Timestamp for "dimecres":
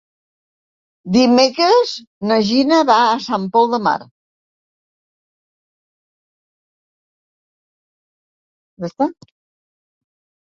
1.15-1.91